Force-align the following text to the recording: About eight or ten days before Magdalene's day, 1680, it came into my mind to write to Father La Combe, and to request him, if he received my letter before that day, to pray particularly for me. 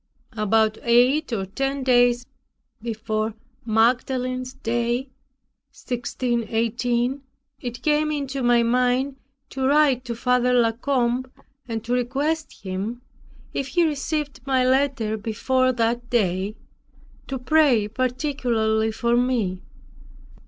About 0.33 0.79
eight 0.81 1.31
or 1.31 1.45
ten 1.45 1.83
days 1.83 2.25
before 2.81 3.35
Magdalene's 3.65 4.51
day, 4.55 5.11
1680, 5.71 7.19
it 7.59 7.83
came 7.83 8.11
into 8.11 8.41
my 8.41 8.63
mind 8.63 9.17
to 9.51 9.63
write 9.63 10.03
to 10.05 10.15
Father 10.15 10.53
La 10.53 10.71
Combe, 10.71 11.23
and 11.67 11.83
to 11.83 11.93
request 11.93 12.63
him, 12.63 13.03
if 13.53 13.67
he 13.67 13.85
received 13.85 14.41
my 14.43 14.65
letter 14.65 15.17
before 15.17 15.71
that 15.71 16.09
day, 16.09 16.55
to 17.27 17.37
pray 17.37 17.87
particularly 17.87 18.89
for 18.91 19.15
me. 19.15 19.61